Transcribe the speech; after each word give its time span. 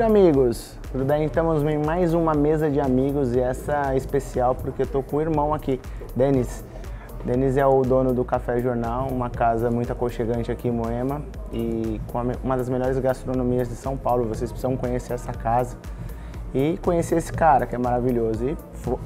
comigo, 0.00 0.02
amigos? 0.02 0.78
Tudo 0.90 1.04
bem? 1.04 1.26
Estamos 1.26 1.62
em 1.62 1.78
mais 1.78 2.14
uma 2.14 2.32
mesa 2.32 2.70
de 2.70 2.80
amigos 2.80 3.34
e 3.34 3.40
essa 3.40 3.92
é 3.92 3.96
especial 3.96 4.54
porque 4.54 4.82
eu 4.82 4.86
tô 4.86 5.02
com 5.02 5.16
o 5.16 5.20
irmão 5.20 5.52
aqui, 5.52 5.78
Denis. 6.16 6.64
Denis 7.24 7.56
é 7.58 7.66
o 7.66 7.82
dono 7.82 8.14
do 8.14 8.24
Café 8.24 8.60
Jornal, 8.60 9.08
uma 9.08 9.28
casa 9.28 9.70
muito 9.70 9.92
aconchegante 9.92 10.50
aqui 10.50 10.68
em 10.68 10.70
Moema 10.70 11.20
e 11.52 12.00
com 12.06 12.18
uma 12.42 12.56
das 12.56 12.68
melhores 12.68 12.98
gastronomias 12.98 13.68
de 13.68 13.74
São 13.74 13.96
Paulo. 13.96 14.24
Vocês 14.26 14.50
precisam 14.50 14.74
conhecer 14.74 15.12
essa 15.12 15.32
casa 15.32 15.76
e 16.54 16.78
conhecer 16.82 17.16
esse 17.16 17.32
cara 17.32 17.66
que 17.66 17.74
é 17.74 17.78
maravilhoso. 17.78 18.48
E 18.48 18.56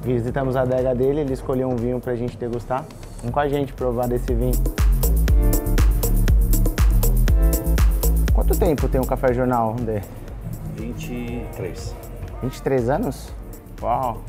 visitamos 0.03 0.55
a 0.55 0.63
adega 0.63 0.95
dele, 0.95 1.23
ele 1.23 1.33
escolheu 1.33 1.69
um 1.69 1.77
vinho 1.77 1.99
pra 1.99 2.15
gente 2.15 2.37
degustar. 2.37 2.85
Vem 3.21 3.33
com 3.33 3.41
a 3.41 3.49
gente 3.49 3.73
provar 3.73 4.07
desse 4.07 4.33
vinho. 4.33 4.63
Quanto 8.33 8.57
tempo 8.57 8.89
tem 8.89 9.01
o 9.01 9.07
Café 9.07 9.33
Jornal, 9.33 9.75
Dê? 9.75 10.01
23. 10.97 11.95
23 12.43 12.89
anos? 12.91 13.33
Uau! 13.83 14.21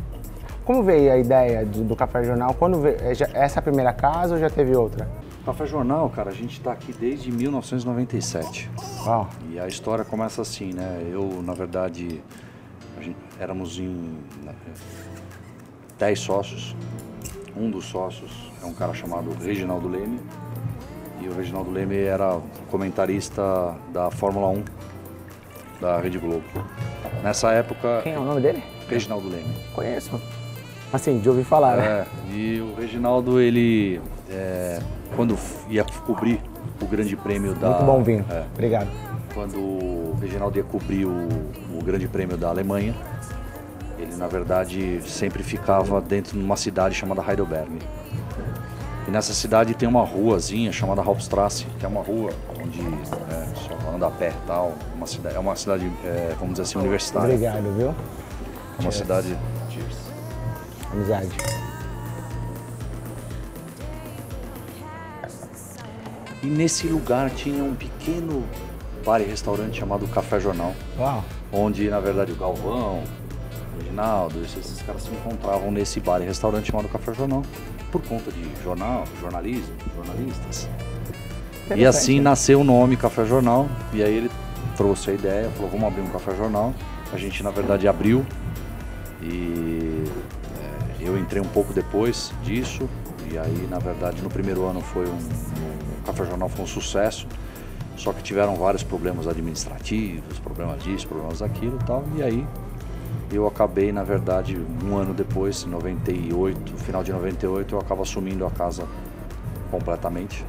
Como 0.64 0.84
veio 0.84 1.12
a 1.12 1.18
ideia 1.18 1.66
do, 1.66 1.84
do 1.84 1.96
Café 1.96 2.24
Jornal? 2.24 2.54
Quando 2.56 2.80
veio, 2.80 2.98
é, 3.00 3.14
já- 3.14 3.30
essa 3.34 3.60
é 3.60 3.62
a 3.62 3.64
primeira 3.64 3.94
casa 3.94 4.34
ou 4.34 4.40
já 4.40 4.50
teve 4.50 4.76
outra? 4.76 5.08
Café 5.46 5.66
Jornal, 5.68 6.10
cara, 6.10 6.32
a 6.32 6.34
gente 6.34 6.60
tá 6.60 6.72
aqui 6.72 6.92
desde 6.92 7.32
1997. 7.32 8.70
Uau! 9.06 9.30
E 9.52 9.60
a 9.60 9.68
história 9.68 10.04
começa 10.04 10.42
assim, 10.42 10.74
né? 10.74 11.08
Eu, 11.12 11.42
na 11.44 11.54
verdade, 11.54 12.22
a 12.98 13.02
gente- 13.04 13.18
éramos 13.40 13.78
em 13.78 14.18
né, 14.44 14.54
10 16.00 16.20
sócios. 16.20 16.76
Um 17.56 17.70
dos 17.70 17.86
sócios 17.86 18.52
é 18.62 18.66
um 18.66 18.74
cara 18.74 18.94
chamado 18.94 19.32
Reginaldo 19.40 19.88
Leme. 19.88 20.20
E 21.22 21.28
o 21.28 21.34
Reginaldo 21.34 21.70
Leme 21.72 21.96
era 21.98 22.40
comentarista 22.70 23.76
da 23.94 24.10
Fórmula 24.12 24.48
1 24.50 24.64
da 25.82 26.00
Rede 26.00 26.18
Globo. 26.18 26.44
Nessa 27.24 27.52
época, 27.52 28.02
Quem 28.04 28.14
é 28.14 28.20
o 28.20 28.24
nome 28.24 28.42
dele? 28.42 28.64
Reginaldo 28.90 29.30
Leme. 29.30 29.54
Conheço. 29.74 30.20
Assim, 30.94 31.20
de 31.20 31.28
ouvir 31.28 31.44
falar, 31.44 31.78
né? 31.78 31.86
É, 31.86 32.34
e 32.34 32.62
o 32.62 32.80
Reginaldo, 32.80 33.40
ele, 33.42 34.00
é, 34.30 34.80
quando 35.16 35.38
ia 35.70 35.84
cobrir 35.84 36.40
o 36.82 36.86
grande 36.86 37.16
prêmio 37.16 37.54
da... 37.56 37.70
Muito 37.70 37.84
bom 37.84 38.04
vinho. 38.04 38.26
É, 38.30 38.44
Obrigado. 38.54 38.88
quando 39.34 39.58
o 39.58 40.18
Reginaldo 40.22 40.58
ia 40.58 40.64
cobrir 40.64 41.06
o, 41.06 41.28
o 41.74 41.84
grande 41.84 42.08
prêmio 42.08 42.38
da 42.38 42.50
Alemanha, 42.50 42.96
ele, 43.98 44.16
na 44.16 44.28
verdade, 44.28 45.02
sempre 45.06 45.42
ficava 45.44 46.00
dentro 46.00 46.38
de 46.38 46.44
uma 46.44 46.56
cidade 46.56 46.96
chamada 46.96 47.22
Heidelberg. 47.28 47.80
E 49.08 49.12
nessa 49.12 49.34
cidade 49.34 49.74
tem 49.74 49.88
uma 49.88 50.04
ruazinha 50.04 50.72
chamada 50.72 51.02
Hauptstrasse, 51.02 51.66
que 51.80 51.86
é 51.86 51.88
uma 51.90 52.02
rua 52.02 52.32
onde 52.64 52.82
é, 52.82 53.45
anda 53.96 54.08
a 54.08 54.12
pé 54.12 54.30
e 54.30 54.48
tal. 54.48 54.74
Uma 54.96 55.08
cidade, 55.08 55.36
é 55.36 55.40
uma 55.40 55.56
cidade, 55.56 55.92
é, 56.04 56.36
vamos 56.40 56.54
dizer 56.54 56.64
assim, 56.64 56.78
universitária. 56.80 57.34
Obrigado, 57.34 57.78
viu? 57.78 57.96
É 58.78 58.82
uma 58.82 58.92
cidade... 58.92 59.38
Amizade. 60.92 61.30
E 66.42 66.48
nesse 66.48 66.88
lugar 66.88 67.32
tinha 67.32 67.64
um 67.64 67.74
pequeno 67.74 68.44
bar 69.04 69.20
e 69.20 69.26
restaurante 69.26 69.80
chamado 69.80 70.08
Café 70.08 70.40
Jornal, 70.40 70.74
Uau! 70.98 71.24
onde 71.52 71.90
na 71.90 72.00
verdade 72.00 72.32
o 72.32 72.36
Galvão, 72.36 73.04
o 73.74 73.78
Reginaldo, 73.80 74.42
esses, 74.42 74.58
esses 74.58 74.82
caras 74.84 75.04
se 75.04 75.10
encontravam 75.10 75.72
nesse 75.72 76.00
bar 76.00 76.22
e 76.22 76.26
restaurante 76.26 76.72
chamado 76.72 76.88
Café 76.88 77.14
Jornal, 77.14 77.42
por 77.92 78.02
conta 78.04 78.32
de 78.32 78.64
jornal, 78.64 79.06
jornalismo, 79.20 79.74
jornalistas. 79.96 80.70
E 81.74 81.86
assim 81.86 82.20
nasceu 82.20 82.62
o 82.62 82.64
nome 82.64 82.96
Café 82.96 83.26
Jornal, 83.26 83.68
e 83.92 84.04
aí 84.04 84.14
ele 84.14 84.32
trouxe 84.78 85.10
a 85.10 85.14
ideia, 85.14 85.50
falou, 85.52 85.72
vamos 85.72 85.88
abrir 85.88 86.02
um 86.02 86.10
Café 86.10 86.36
Jornal. 86.36 86.74
A 87.12 87.18
gente 87.18 87.42
na 87.42 87.50
verdade 87.50 87.88
abriu 87.88 88.26
e 89.22 90.04
é, 90.60 91.08
eu 91.08 91.18
entrei 91.18 91.42
um 91.42 91.48
pouco 91.48 91.74
depois 91.74 92.32
disso, 92.44 92.88
e 93.32 93.38
aí 93.38 93.68
na 93.70 93.80
verdade 93.80 94.22
no 94.22 94.30
primeiro 94.30 94.66
ano 94.66 94.82
foi 94.82 95.06
um, 95.08 95.18
o 95.18 96.06
Café 96.06 96.26
Jornal 96.26 96.50
foi 96.50 96.66
um 96.66 96.68
sucesso, 96.68 97.28
só 97.98 98.14
que 98.14 98.22
tiveram 98.22 98.56
vários 98.56 98.84
problemas 98.84 99.28
administrativos, 99.28 100.38
problemas 100.40 100.84
disso, 100.84 101.08
problemas 101.08 101.40
daquilo 101.40 101.80
e 101.82 101.86
tal, 101.86 102.04
e 102.18 102.22
aí 102.22 102.48
eu 103.32 103.48
acabei, 103.48 103.92
na 103.92 104.04
verdade, 104.04 104.58
um 104.84 104.96
ano 104.96 105.14
depois, 105.14 105.64
em 105.64 105.70
98, 105.70 106.78
final 106.78 107.04
de 107.04 107.12
98, 107.12 107.74
eu 107.74 107.80
acabo 107.80 108.04
assumindo 108.04 108.46
a 108.46 108.52
casa 108.52 108.88
completamente. 109.72 110.46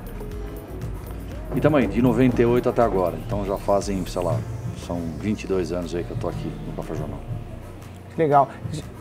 E 1.56 1.60
também, 1.60 1.88
de 1.88 2.02
98 2.02 2.68
até 2.68 2.82
agora. 2.82 3.14
Então 3.26 3.42
já 3.46 3.56
fazem, 3.56 4.04
sei 4.06 4.22
lá, 4.22 4.36
são 4.86 5.00
22 5.18 5.72
anos 5.72 5.94
aí 5.94 6.04
que 6.04 6.10
eu 6.10 6.16
tô 6.18 6.28
aqui 6.28 6.52
no 6.66 6.74
Café 6.74 6.94
Jornal. 6.94 7.18
Legal. 8.16 8.48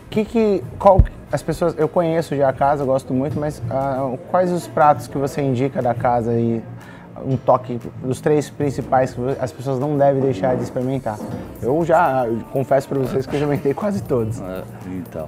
Que 0.09 0.23
que, 0.23 0.63
qual, 0.79 1.01
as 1.29 1.44
pessoas, 1.44 1.75
eu 1.77 1.89
conheço 1.89 2.33
já 2.33 2.47
a 2.47 2.53
casa, 2.53 2.85
gosto 2.85 3.13
muito, 3.13 3.38
mas 3.38 3.61
ah, 3.69 4.15
quais 4.31 4.53
os 4.53 4.67
pratos 4.67 5.05
que 5.05 5.17
você 5.17 5.41
indica 5.41 5.81
da 5.81 5.94
casa 5.94 6.33
e 6.33 6.63
um 7.25 7.35
toque 7.35 7.77
dos 8.01 8.21
três 8.21 8.49
principais 8.49 9.13
que 9.13 9.21
as 9.38 9.51
pessoas 9.51 9.77
não 9.77 9.97
devem 9.97 10.21
deixar 10.21 10.55
de 10.55 10.63
experimentar? 10.63 11.19
Eu 11.61 11.83
já 11.83 12.25
eu 12.25 12.39
confesso 12.53 12.88
para 12.88 12.99
vocês 12.99 13.25
que 13.25 13.35
eu 13.35 13.39
experimentei 13.39 13.73
quase 13.73 14.01
todos. 14.01 14.39
É, 14.39 14.63
então, 14.88 15.27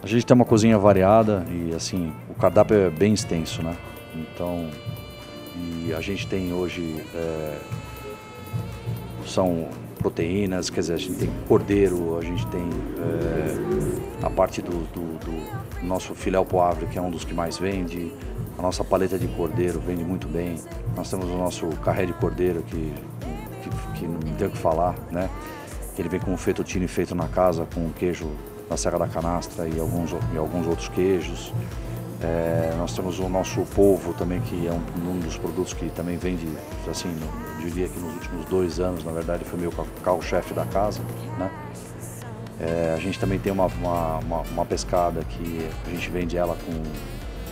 a 0.00 0.06
gente 0.06 0.24
tem 0.24 0.34
uma 0.36 0.44
cozinha 0.44 0.78
variada 0.78 1.44
e 1.50 1.74
assim, 1.74 2.12
o 2.30 2.34
cardápio 2.34 2.76
é 2.76 2.90
bem 2.90 3.12
extenso, 3.12 3.64
né? 3.64 3.76
Então, 4.14 4.68
e 5.56 5.92
a 5.96 6.00
gente 6.00 6.26
tem 6.26 6.52
hoje 6.52 7.02
é, 7.14 7.58
são 9.26 9.68
proteínas, 9.98 10.70
quer 10.70 10.80
dizer, 10.80 10.94
a 10.94 10.98
gente 10.98 11.14
tem 11.16 11.30
cordeiro, 11.48 12.18
a 12.18 12.22
gente 12.22 12.46
tem 12.48 12.62
é, 12.62 14.24
a 14.26 14.30
parte 14.30 14.62
do, 14.62 14.70
do- 14.92 15.18
do 15.18 15.86
nosso 15.86 16.14
filé 16.14 16.36
ao 16.38 16.44
poivre, 16.44 16.86
que 16.86 16.98
é 16.98 17.02
um 17.02 17.10
dos 17.10 17.24
que 17.24 17.34
mais 17.34 17.58
vende, 17.58 18.12
a 18.58 18.62
nossa 18.62 18.84
paleta 18.84 19.18
de 19.18 19.26
cordeiro 19.28 19.80
vende 19.80 20.04
muito 20.04 20.28
bem, 20.28 20.56
nós 20.94 21.10
temos 21.10 21.26
o 21.28 21.36
nosso 21.36 21.66
carré 21.84 22.06
de 22.06 22.12
cordeiro 22.14 22.62
que, 22.62 22.92
que, 23.62 23.98
que 24.00 24.06
não 24.06 24.20
tem 24.36 24.46
o 24.46 24.50
que 24.50 24.58
falar, 24.58 24.94
né? 25.10 25.28
Ele 25.98 26.08
vem 26.08 26.20
com 26.20 26.32
um 26.32 26.36
fettuccine 26.36 26.86
feito 26.86 27.14
na 27.14 27.26
casa, 27.26 27.66
com 27.74 27.90
queijo 27.90 28.28
da 28.68 28.76
Serra 28.76 28.98
da 28.98 29.08
Canastra 29.08 29.66
e 29.66 29.80
alguns, 29.80 30.10
e 30.32 30.36
alguns 30.36 30.66
outros 30.66 30.88
queijos. 30.88 31.52
É, 32.22 32.72
nós 32.78 32.94
temos 32.94 33.18
o 33.18 33.28
nosso 33.28 33.60
polvo 33.74 34.14
também, 34.14 34.40
que 34.40 34.66
é 34.66 34.72
um, 34.72 35.10
um 35.10 35.18
dos 35.20 35.36
produtos 35.36 35.74
que 35.74 35.90
também 35.90 36.16
vende, 36.16 36.48
assim, 36.90 37.14
eu 37.60 37.68
diria 37.68 37.88
que 37.88 37.98
nos 37.98 38.14
últimos 38.14 38.44
dois 38.46 38.80
anos, 38.80 39.04
na 39.04 39.12
verdade, 39.12 39.44
foi 39.44 39.58
meu 39.60 39.70
ca- 39.70 39.84
carro-chefe 40.02 40.54
da 40.54 40.64
casa, 40.64 41.00
né? 41.38 41.50
É, 42.58 42.94
a 42.96 43.00
gente 43.00 43.18
também 43.20 43.38
tem 43.38 43.52
uma, 43.52 43.66
uma, 43.66 44.16
uma- 44.18 44.40
uma 44.50 44.64
pescada 44.64 45.20
que 45.28 45.68
a 45.86 45.90
gente 45.90 46.10
vende 46.10 46.38
ela 46.38 46.56
com 46.64 46.72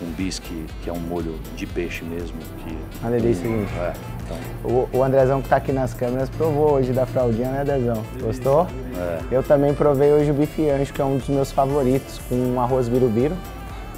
um 0.04 0.10
bisque, 0.12 0.64
que 0.82 0.88
é 0.88 0.92
um 0.92 0.98
molho 0.98 1.34
de 1.54 1.66
peixe 1.66 2.02
mesmo. 2.02 2.38
Que, 2.64 2.76
Uma 3.02 3.10
delícia, 3.10 3.46
hein? 3.46 3.66
É, 3.78 3.92
então, 4.24 4.36
O, 4.64 4.88
o 4.96 5.02
Andrezão 5.04 5.42
que 5.42 5.48
tá 5.50 5.56
aqui 5.56 5.72
nas 5.72 5.92
câmeras 5.92 6.30
provou 6.30 6.72
hoje 6.72 6.90
da 6.92 7.04
fraldinha, 7.04 7.50
né, 7.50 7.60
Andrezão? 7.60 8.02
Gostou? 8.18 8.66
É. 8.96 9.20
Eu 9.30 9.42
também 9.42 9.74
provei 9.74 10.10
hoje 10.10 10.30
o 10.30 10.34
bife 10.34 10.70
ancho, 10.70 10.90
que 10.92 11.02
é 11.02 11.04
um 11.04 11.18
dos 11.18 11.28
meus 11.28 11.52
favoritos, 11.52 12.18
com 12.28 12.34
um 12.34 12.58
arroz 12.58 12.88
birubiru. 12.88 13.36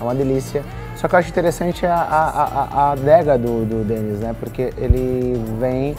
É 0.01 0.03
uma 0.03 0.15
delícia. 0.15 0.63
Só 0.97 1.09
que 1.09 1.15
eu 1.15 1.19
acho 1.19 1.29
interessante 1.29 1.85
a, 1.87 1.95
a, 1.95 2.43
a, 2.43 2.69
a 2.89 2.93
adega 2.93 3.37
do, 3.37 3.65
do 3.67 3.85
Denis, 3.85 4.19
né? 4.21 4.35
Porque 4.39 4.73
ele 4.79 5.41
vem, 5.61 5.95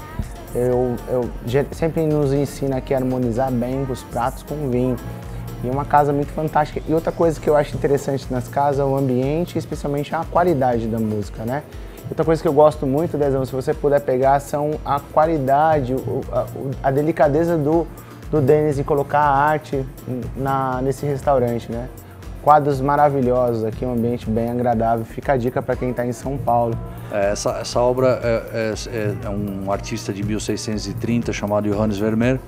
eu, 0.55 0.95
eu 1.09 1.29
sempre 1.71 2.05
nos 2.05 2.33
ensina 2.33 2.77
aqui 2.77 2.93
a 2.93 2.97
harmonizar 2.97 3.51
bem 3.51 3.85
os 3.89 4.03
pratos 4.03 4.43
com 4.43 4.69
vinho. 4.69 4.95
E 5.63 5.69
uma 5.69 5.85
casa 5.85 6.13
muito 6.13 6.31
fantástica. 6.33 6.81
E 6.87 6.93
outra 6.93 7.11
coisa 7.11 7.39
que 7.39 7.49
eu 7.49 7.55
acho 7.55 7.75
interessante 7.75 8.27
nas 8.31 8.47
casas 8.47 8.79
é 8.79 8.83
o 8.83 8.95
ambiente, 8.95 9.57
especialmente 9.57 10.13
a 10.15 10.23
qualidade 10.23 10.87
da 10.87 10.99
música, 10.99 11.43
né? 11.45 11.63
Outra 12.09 12.23
coisa 12.23 12.41
que 12.41 12.47
eu 12.47 12.53
gosto 12.53 12.85
muito, 12.87 13.17
Dezão, 13.17 13.43
se 13.43 13.51
você 13.51 13.73
puder 13.73 13.99
pegar, 14.01 14.39
são 14.39 14.71
a 14.85 14.99
qualidade, 14.99 15.93
o- 15.93 16.21
a, 16.31 16.43
o- 16.55 16.71
a 16.81 16.89
delicadeza 16.91 17.57
do, 17.57 17.85
do 18.31 18.39
Denis 18.39 18.79
em 18.79 18.83
colocar 18.83 19.19
a 19.19 19.35
arte 19.35 19.83
na, 20.35 20.79
nesse 20.81 21.05
restaurante, 21.05 21.71
né? 21.71 21.87
Quadros 22.47 22.79
maravilhosos 22.79 23.65
aqui, 23.65 23.83
um 23.85 23.91
ambiente 23.91 24.29
bem 24.29 24.49
agradável. 24.49 25.03
Fica 25.03 25.33
a 25.33 25.37
dica 25.37 25.61
para 25.61 25.75
quem 25.75 25.89
está 25.89 26.05
em 26.05 26.13
São 26.13 26.37
Paulo. 26.37 26.79
É, 27.11 27.31
Essa, 27.31 27.49
essa 27.57 27.81
obra 27.81 28.21
é, 28.23 28.71
é- 28.71 28.73
é- 28.97 29.15
é 29.25 29.29
um 29.29 29.69
artista 29.69 30.13
de 30.13 30.23
1630 30.23 31.33
chamado 31.33 31.69
Johannes 31.69 31.97
Vermeer 31.97 32.39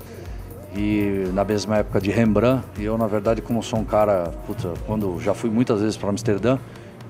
e 0.74 1.30
na 1.34 1.44
mesma 1.44 1.76
época 1.76 2.00
de 2.00 2.10
Rembrandt. 2.10 2.64
E 2.78 2.84
eu, 2.84 2.96
na 2.96 3.06
verdade, 3.06 3.42
como 3.42 3.62
sou 3.62 3.78
um 3.78 3.84
cara, 3.84 4.30
puta, 4.46 4.72
quando 4.86 5.20
já 5.20 5.34
fui 5.34 5.50
muitas 5.50 5.82
vezes 5.82 5.98
para 5.98 6.08
Amsterdã 6.08 6.56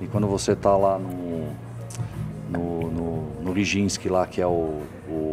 e 0.00 0.08
quando 0.08 0.26
você 0.26 0.56
tá 0.56 0.76
lá 0.76 0.98
no 0.98 1.46
no, 2.50 2.90
no, 2.90 3.22
no 3.44 3.54
lá, 4.12 4.26
que 4.26 4.40
é 4.40 4.46
o, 4.48 4.80
o- 5.08 5.29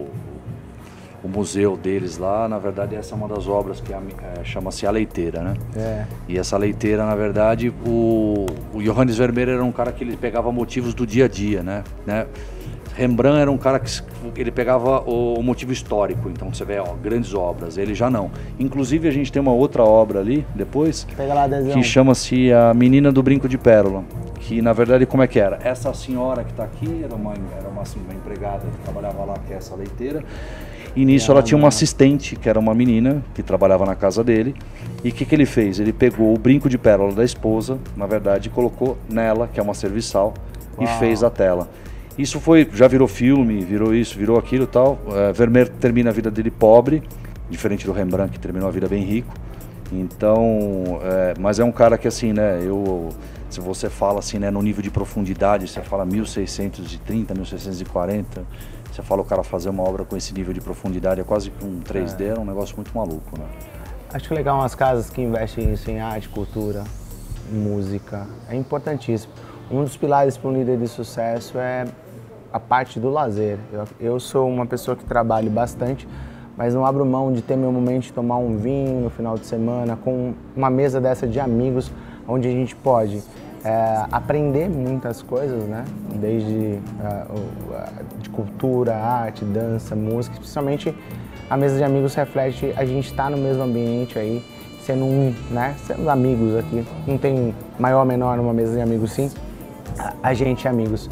o 1.23 1.27
museu 1.27 1.75
deles 1.75 2.17
lá, 2.17 2.47
na 2.47 2.59
verdade 2.59 2.95
essa 2.95 3.15
é 3.15 3.17
uma 3.17 3.27
das 3.27 3.47
obras 3.47 3.81
que 3.81 3.93
é, 3.93 3.97
chama-se 4.43 4.85
A 4.85 4.91
Leiteira, 4.91 5.41
né? 5.41 5.53
É. 5.75 6.05
E 6.27 6.37
essa 6.37 6.57
leiteira, 6.57 7.05
na 7.05 7.15
verdade, 7.15 7.73
o, 7.85 8.45
o 8.73 8.81
Johannes 8.81 9.17
Vermeer 9.17 9.49
era 9.49 9.63
um 9.63 9.71
cara 9.71 9.91
que 9.91 10.03
ele 10.03 10.15
pegava 10.15 10.51
motivos 10.51 10.93
do 10.93 11.05
dia 11.05 11.25
a 11.25 11.27
dia, 11.27 11.63
né? 11.63 11.83
né? 12.05 12.27
Rembrandt 12.97 13.39
era 13.39 13.51
um 13.51 13.59
cara 13.59 13.79
que 13.79 14.01
ele 14.35 14.49
pegava 14.49 15.01
o, 15.01 15.41
motivo 15.43 15.71
histórico, 15.71 16.29
então 16.29 16.51
você 16.51 16.65
vê 16.65 16.79
ó, 16.79 16.95
grandes 16.95 17.31
obras, 17.35 17.77
ele 17.77 17.93
já 17.93 18.09
não. 18.09 18.31
Inclusive 18.59 19.07
a 19.07 19.11
gente 19.11 19.31
tem 19.31 19.39
uma 19.39 19.51
outra 19.51 19.83
obra 19.83 20.19
ali 20.19 20.43
depois 20.55 21.05
lá, 21.15 21.47
que 21.73 21.83
chama-se 21.83 22.51
A 22.51 22.73
Menina 22.73 23.11
do 23.11 23.21
Brinco 23.21 23.47
de 23.47 23.55
Pérola, 23.55 24.03
que 24.39 24.63
na 24.63 24.73
verdade 24.73 25.05
como 25.05 25.21
é 25.21 25.27
que 25.27 25.39
era? 25.39 25.59
Essa 25.63 25.93
senhora 25.93 26.43
que 26.43 26.49
está 26.49 26.63
aqui 26.63 27.03
era 27.03 27.13
uma 27.13 27.33
era 27.55 27.69
uma, 27.69 27.83
assim, 27.83 27.99
uma 27.99 28.15
empregada 28.15 28.63
que 28.65 28.83
trabalhava 28.83 29.25
lá, 29.25 29.35
que 29.45 29.53
é 29.53 29.57
essa 29.57 29.75
leiteira. 29.75 30.23
E 30.97 31.05
nisso 31.05 31.31
ela 31.31 31.44
tinha 31.44 31.55
uma 31.55 31.67
assistente, 31.67 32.35
que 32.35 32.49
era 32.49 32.59
uma 32.59 32.73
menina, 32.73 33.23
que 33.35 33.44
trabalhava 33.44 33.85
na 33.85 33.94
casa 33.94 34.23
dele. 34.23 34.55
E 35.03 35.09
o 35.09 35.11
que, 35.11 35.25
que 35.25 35.35
ele 35.35 35.45
fez? 35.45 35.79
Ele 35.79 35.94
pegou 35.94 36.33
o 36.33 36.39
brinco 36.39 36.67
de 36.67 36.75
pérola 36.75 37.13
da 37.13 37.23
esposa, 37.23 37.77
na 37.95 38.07
verdade, 38.07 38.47
e 38.47 38.51
colocou 38.51 38.97
nela, 39.07 39.47
que 39.47 39.59
é 39.59 39.63
uma 39.63 39.75
serviçal, 39.75 40.33
Uau. 40.75 40.83
e 40.83 40.88
fez 40.97 41.21
a 41.21 41.29
tela. 41.29 41.69
Isso 42.17 42.39
foi, 42.39 42.67
já 42.73 42.88
virou 42.88 43.07
filme, 43.07 43.63
virou 43.63 43.94
isso, 43.94 44.17
virou 44.17 44.39
aquilo 44.39 44.63
e 44.63 44.67
tal. 44.67 44.97
É, 45.11 45.31
Vermeer 45.31 45.69
termina 45.69 46.09
a 46.09 46.13
vida 46.13 46.31
dele 46.31 46.49
pobre, 46.49 47.03
diferente 47.47 47.85
do 47.85 47.91
Rembrandt 47.91 48.31
que 48.31 48.39
terminou 48.39 48.67
a 48.67 48.71
vida 48.71 48.88
bem 48.88 49.03
rico. 49.03 49.35
Então, 49.94 50.99
é, 51.03 51.35
mas 51.39 51.59
é 51.59 51.63
um 51.63 51.71
cara 51.71 51.95
que 51.99 52.07
assim, 52.07 52.33
né, 52.33 52.59
eu 52.65 53.09
se 53.49 53.61
você 53.61 53.89
fala 53.89 54.19
assim, 54.19 54.39
né, 54.39 54.51
no 54.51 54.61
nível 54.61 54.81
de 54.81 54.89
profundidade, 54.89 55.67
você 55.67 55.81
fala 55.81 56.05
1630, 56.05 57.33
1640, 57.33 58.45
você 58.97 59.03
fala 59.03 59.21
o 59.21 59.25
cara 59.25 59.44
fazer 59.44 59.69
uma 59.69 59.83
obra 59.83 60.03
com 60.03 60.17
esse 60.17 60.33
nível 60.33 60.51
de 60.51 60.59
profundidade, 60.59 61.21
é 61.21 61.23
quase 61.23 61.51
que 61.51 61.63
um 61.63 61.79
3D, 61.81 62.21
é, 62.21 62.27
é 62.29 62.39
um 62.39 62.45
negócio 62.45 62.75
muito 62.75 62.91
maluco, 62.97 63.38
né? 63.38 63.45
Acho 64.11 64.33
legal 64.33 64.57
umas 64.57 64.73
casas 64.73 65.09
que 65.09 65.21
investem 65.21 65.71
isso 65.71 65.91
em 65.91 65.99
arte, 65.99 66.27
cultura, 66.27 66.83
música, 67.51 68.25
é 68.49 68.55
importantíssimo. 68.55 69.31
Um 69.69 69.83
dos 69.83 69.95
pilares 69.95 70.35
para 70.35 70.49
um 70.49 70.53
líder 70.53 70.79
de 70.79 70.88
sucesso 70.88 71.59
é 71.59 71.85
a 72.51 72.59
parte 72.59 72.99
do 72.99 73.09
lazer. 73.09 73.59
Eu, 73.71 73.83
eu 73.99 74.19
sou 74.19 74.49
uma 74.49 74.65
pessoa 74.65 74.97
que 74.97 75.05
trabalho 75.05 75.51
bastante, 75.51 76.07
mas 76.57 76.73
não 76.73 76.83
abro 76.83 77.05
mão 77.05 77.31
de 77.31 77.44
ter 77.44 77.55
meu 77.55 77.71
momento 77.71 78.03
de 78.03 78.13
tomar 78.13 78.38
um 78.38 78.57
vinho 78.57 79.01
no 79.01 79.09
final 79.11 79.38
de 79.38 79.45
semana, 79.45 79.95
com 79.95 80.33
uma 80.55 80.71
mesa 80.71 80.99
dessa 80.99 81.27
de 81.27 81.39
amigos, 81.39 81.91
onde 82.27 82.47
a 82.47 82.51
gente 82.51 82.75
pode 82.75 83.21
é, 83.67 84.05
aprender 84.09 84.69
muitas 84.69 85.21
coisas, 85.21 85.61
né? 85.65 85.83
Desde 86.15 86.79
uh, 87.01 88.21
de 88.21 88.29
cultura, 88.29 88.95
arte, 88.95 89.43
dança, 89.43 89.93
música, 89.93 90.35
especialmente 90.35 90.95
a 91.49 91.57
mesa 91.57 91.77
de 91.77 91.83
amigos 91.83 92.15
reflete 92.15 92.73
a 92.77 92.85
gente 92.85 93.07
estar 93.07 93.25
tá 93.25 93.29
no 93.29 93.37
mesmo 93.37 93.63
ambiente 93.63 94.17
aí, 94.17 94.41
sendo 94.85 95.03
um, 95.03 95.35
né? 95.51 95.75
Sendo 95.85 96.09
amigos 96.09 96.55
aqui. 96.55 96.85
Não 97.05 97.17
tem 97.17 97.53
maior 97.77 97.99
ou 97.99 98.05
menor 98.05 98.37
numa 98.37 98.53
mesa 98.53 98.73
de 98.73 98.81
amigos, 98.81 99.11
sim. 99.11 99.29
A 100.23 100.33
gente 100.33 100.65
é 100.65 100.69
amigos. 100.69 101.09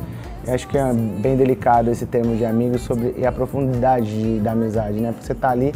Eu 0.47 0.53
acho 0.53 0.65
que 0.67 0.77
é 0.77 0.93
bem 0.93 1.35
delicado 1.35 1.91
esse 1.91 2.05
termo 2.05 2.37
de 2.37 2.45
amigos 2.45 2.81
sobre 2.83 3.15
e 3.17 3.25
a 3.25 3.31
profundidade 3.33 4.05
de, 4.05 4.39
da 4.39 4.53
amizade, 4.53 4.99
né? 5.01 5.11
Porque 5.11 5.25
você 5.25 5.35
tá 5.35 5.49
ali 5.49 5.73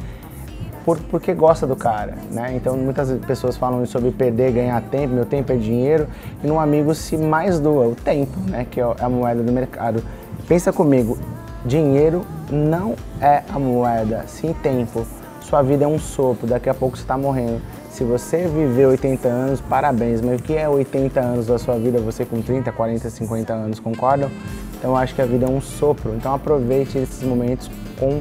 por, 0.90 0.98
porque 1.02 1.36
gosta 1.36 1.68
do 1.68 1.76
cara, 1.76 2.16
né? 2.32 2.54
Então 2.56 2.76
muitas 2.76 3.12
pessoas 3.26 3.56
falam 3.56 3.86
sobre 3.86 4.10
perder, 4.10 4.52
ganhar 4.52 4.82
tempo, 4.82 5.14
meu 5.14 5.26
tempo 5.26 5.52
é 5.52 5.56
dinheiro, 5.56 6.08
e 6.44 6.48
no 6.48 6.60
amigo 6.60 6.96
se 6.96 7.16
mais 7.16 7.60
doa 7.60 7.90
o 7.90 7.96
tempo, 7.96 8.40
né? 8.50 8.66
Que 8.70 8.82
é, 8.82 8.84
é 8.84 9.04
a 9.04 9.08
moeda 9.08 9.44
do 9.44 9.52
mercado. 9.52 10.04
Pensa 10.48 10.74
comigo, 10.74 11.16
dinheiro 11.64 12.26
não 12.50 12.96
é 13.22 13.44
a 13.54 13.60
moeda, 13.60 14.24
sim 14.26 14.52
tempo. 14.64 15.06
Sua 15.42 15.62
vida 15.62 15.86
é 15.86 15.88
um 15.88 16.00
sopro, 16.00 16.48
daqui 16.48 16.70
a 16.70 16.74
pouco 16.74 16.98
você 16.98 17.04
está 17.04 17.18
morrendo. 17.18 17.62
Se 17.92 18.04
você 18.04 18.48
viver 18.48 18.88
80 18.88 19.28
anos, 19.28 19.62
parabéns, 19.62 20.22
mas 20.22 20.40
o 20.40 20.44
que 20.44 20.56
é 20.56 20.68
80 20.68 21.20
anos 21.20 21.46
da 21.48 21.60
sua 21.60 21.78
vida, 21.78 22.00
você 22.00 22.26
com 22.26 22.42
30, 22.42 22.72
40, 22.72 23.10
50 23.12 23.54
anos, 23.54 23.80
concordam? 23.80 24.32
Então 24.78 24.92
eu 24.92 24.98
acho 24.98 25.14
que 25.14 25.22
a 25.22 25.26
vida 25.26 25.46
é 25.46 25.50
um 25.50 25.62
sopro, 25.62 26.16
então 26.16 26.34
aproveite 26.34 26.98
esses 26.98 27.22
momentos 27.22 27.70
com, 28.00 28.20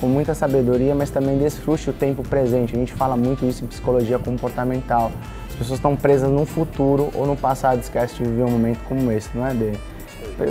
com 0.00 0.06
muita 0.06 0.34
sabedoria, 0.34 0.94
mas 0.94 1.10
também 1.10 1.38
desfrute 1.38 1.90
o 1.90 1.92
tempo 1.92 2.22
presente. 2.22 2.74
A 2.74 2.78
gente 2.78 2.92
fala 2.92 3.16
muito 3.16 3.44
isso 3.44 3.64
em 3.64 3.66
psicologia 3.66 4.18
comportamental. 4.18 5.10
As 5.48 5.54
pessoas 5.54 5.78
estão 5.78 5.96
presas 5.96 6.30
no 6.30 6.44
futuro 6.44 7.10
ou 7.14 7.26
no 7.26 7.36
passado, 7.36 7.80
esquece 7.80 8.16
de 8.16 8.24
viver 8.24 8.44
um 8.44 8.50
momento 8.50 8.80
como 8.88 9.10
esse, 9.10 9.28
não 9.34 9.46
é 9.46 9.54
dele? 9.54 9.78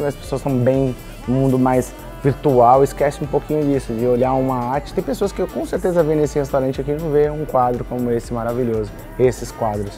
As 0.08 0.16
pessoas 0.16 0.42
estão 0.42 0.58
bem 0.58 0.96
no 1.28 1.36
mundo 1.36 1.60
mais 1.60 1.94
virtual, 2.24 2.84
esquece 2.84 3.24
um 3.24 3.28
pouquinho 3.28 3.64
disso, 3.64 3.94
de 3.94 4.06
olhar 4.06 4.34
uma 4.34 4.58
arte. 4.58 4.94
Tem 4.94 5.04
pessoas 5.04 5.32
que 5.32 5.40
eu 5.40 5.48
com 5.48 5.66
certeza 5.66 6.02
vêm 6.02 6.18
nesse 6.18 6.40
restaurante 6.40 6.82
aqui 6.82 6.92
e 6.92 6.96
não 6.96 7.12
vê 7.12 7.30
um 7.30 7.46
quadro 7.46 7.84
como 7.86 8.10
esse 8.12 8.34
maravilhoso, 8.34 8.92
esses 9.20 9.52
quadros. 9.52 9.94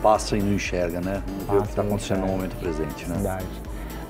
Passa 0.00 0.36
e 0.36 0.42
não 0.42 0.52
enxerga, 0.52 1.00
né? 1.00 1.22
Não 1.40 1.54
vê 1.54 1.58
o 1.58 1.62
que 1.62 1.68
está 1.70 1.82
acontecendo 1.82 2.20
no 2.20 2.28
momento 2.28 2.54
presente, 2.56 3.08
né? 3.08 3.14
Verdade. 3.14 3.46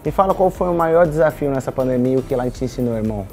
Me 0.05 0.11
fala 0.11 0.35
qual 0.35 0.51
foi 0.51 0.69
o 0.69 0.75
maior 0.75 1.07
desafio 1.07 1.51
nessa 1.51 1.73
pandemia 1.73 2.15
e 2.15 2.17
o 2.19 2.23
que 2.23 2.35
ela 2.35 2.49
te 2.51 2.65
ensinou, 2.65 2.95
irmão? 2.95 3.27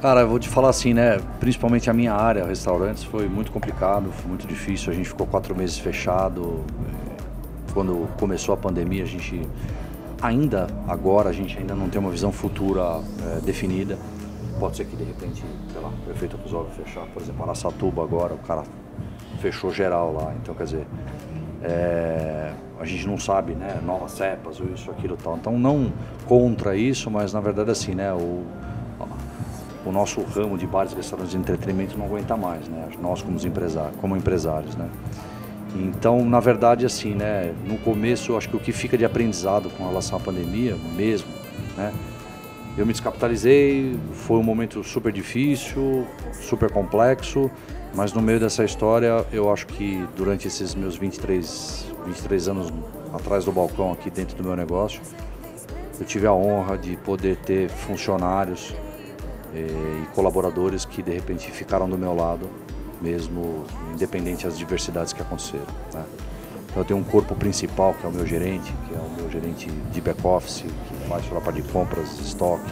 Cara, 0.00 0.22
eu 0.22 0.28
vou 0.28 0.38
te 0.38 0.48
falar 0.48 0.70
assim, 0.70 0.94
né? 0.94 1.20
Principalmente 1.38 1.90
a 1.90 1.92
minha 1.92 2.14
área, 2.14 2.46
restaurantes, 2.46 3.04
foi 3.04 3.28
muito 3.28 3.52
complicado, 3.52 4.10
foi 4.10 4.28
muito 4.28 4.46
difícil. 4.46 4.90
A 4.90 4.96
gente 4.96 5.10
ficou 5.10 5.26
quatro 5.26 5.54
meses 5.54 5.78
fechado. 5.78 6.64
Quando 7.74 8.08
começou 8.18 8.54
a 8.54 8.56
pandemia, 8.56 9.02
a 9.02 9.06
gente 9.06 9.46
ainda 10.22 10.68
agora 10.88 11.28
a 11.28 11.32
gente 11.34 11.58
ainda 11.58 11.74
não 11.74 11.90
tem 11.90 12.00
uma 12.00 12.10
visão 12.10 12.32
futura 12.32 12.80
é, 12.82 13.40
definida. 13.42 13.98
Pode 14.58 14.78
ser 14.78 14.86
que 14.86 14.96
de 14.96 15.04
repente, 15.04 15.44
sei 15.70 15.82
lá, 15.82 15.88
o 15.88 16.04
prefeito 16.06 16.38
resolve 16.42 16.70
fechar, 16.82 17.04
por 17.08 17.20
exemplo, 17.20 17.42
Araçatuba 17.42 18.02
agora, 18.02 18.32
o 18.32 18.38
cara 18.38 18.62
fechou 19.38 19.70
geral 19.70 20.14
lá. 20.14 20.32
Então, 20.40 20.54
quer 20.54 20.64
dizer, 20.64 20.86
é, 21.62 22.54
a 22.78 22.86
gente 22.86 23.06
não 23.06 23.18
sabe, 23.18 23.52
né, 23.52 23.78
novas 23.84 24.12
cepas 24.12 24.60
ou 24.60 24.66
isso, 24.74 24.90
aquilo 24.90 25.18
tal. 25.22 25.36
Então, 25.36 25.58
não 25.58 25.92
contra 26.26 26.74
isso, 26.74 27.10
mas 27.10 27.34
na 27.34 27.40
verdade 27.40 27.70
assim, 27.70 27.94
né, 27.94 28.10
o, 28.14 28.46
o 29.84 29.92
nosso 29.92 30.22
ramo 30.22 30.58
de 30.58 30.66
bares, 30.66 30.92
restaurantes 30.92 31.32
de 31.32 31.38
entretenimento 31.38 31.96
não 31.96 32.06
aguenta 32.06 32.36
mais, 32.36 32.68
né? 32.68 32.88
Nós 33.00 33.22
como 33.22 33.36
empresários, 33.38 33.96
como 34.00 34.16
empresários, 34.16 34.76
né? 34.76 34.88
Então, 35.74 36.24
na 36.24 36.40
verdade, 36.40 36.84
assim, 36.84 37.14
né, 37.14 37.54
no 37.64 37.78
começo, 37.78 38.32
eu 38.32 38.36
acho 38.36 38.48
que 38.48 38.56
o 38.56 38.58
que 38.58 38.72
fica 38.72 38.98
de 38.98 39.04
aprendizado 39.04 39.70
com 39.70 39.86
relação 39.86 40.18
à 40.18 40.20
pandemia, 40.20 40.76
mesmo, 40.96 41.28
né, 41.76 41.92
eu 42.76 42.84
me 42.84 42.92
descapitalizei, 42.92 43.96
foi 44.12 44.38
um 44.38 44.42
momento 44.42 44.82
super 44.82 45.12
difícil, 45.12 46.06
super 46.32 46.70
complexo, 46.70 47.50
mas 47.94 48.12
no 48.12 48.22
meio 48.22 48.40
dessa 48.40 48.64
história, 48.64 49.24
eu 49.32 49.52
acho 49.52 49.66
que 49.66 50.04
durante 50.16 50.48
esses 50.48 50.74
meus 50.74 50.96
23, 50.96 51.86
23 52.06 52.48
anos 52.48 52.72
atrás 53.12 53.44
do 53.44 53.52
balcão 53.52 53.92
aqui 53.92 54.10
dentro 54.10 54.36
do 54.36 54.42
meu 54.42 54.56
negócio, 54.56 55.00
eu 55.98 56.06
tive 56.06 56.26
a 56.26 56.32
honra 56.32 56.78
de 56.78 56.96
poder 56.96 57.36
ter 57.36 57.68
funcionários 57.68 58.74
e 59.54 60.06
colaboradores 60.14 60.84
que 60.84 61.02
de 61.02 61.12
repente 61.12 61.50
ficaram 61.50 61.88
do 61.88 61.98
meu 61.98 62.14
lado 62.14 62.48
mesmo 63.00 63.64
independente 63.94 64.44
das 64.44 64.58
diversidades 64.58 65.12
que 65.12 65.22
aconteceram. 65.22 65.64
Né? 65.92 66.04
Então 66.68 66.82
eu 66.82 66.84
tenho 66.84 67.00
um 67.00 67.04
corpo 67.04 67.34
principal, 67.34 67.94
que 67.94 68.04
é 68.04 68.08
o 68.08 68.12
meu 68.12 68.26
gerente, 68.26 68.72
que 68.86 68.94
é 68.94 68.98
o 68.98 69.10
meu 69.10 69.30
gerente 69.30 69.68
de 69.68 70.00
back-office, 70.00 70.62
que 70.62 71.08
faz 71.08 71.24
a 71.32 71.40
parte 71.40 71.62
de 71.62 71.68
compras, 71.72 72.18
estoque, 72.20 72.70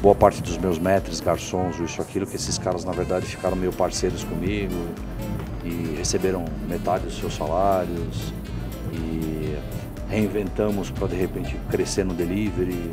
boa 0.00 0.14
parte 0.14 0.40
dos 0.42 0.56
meus 0.56 0.78
metres, 0.78 1.20
garçons, 1.20 1.78
isso, 1.78 2.00
aquilo, 2.00 2.26
que 2.26 2.36
esses 2.36 2.56
caras 2.56 2.84
na 2.84 2.92
verdade 2.92 3.26
ficaram 3.26 3.56
meio 3.56 3.72
parceiros 3.72 4.24
comigo 4.24 4.74
e 5.64 5.96
receberam 5.98 6.44
metade 6.66 7.04
dos 7.04 7.18
seus 7.18 7.34
salários 7.34 8.32
e 8.92 9.58
reinventamos 10.08 10.90
para 10.90 11.08
de 11.08 11.16
repente 11.16 11.58
crescer 11.70 12.04
no 12.04 12.14
delivery, 12.14 12.92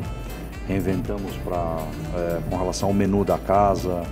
reinventamos 0.66 1.32
para 1.44 1.78
é, 2.14 2.40
com 2.48 2.56
relação 2.56 2.88
ao 2.88 2.94
menu 2.94 3.24
da 3.24 3.38
casa, 3.38 4.02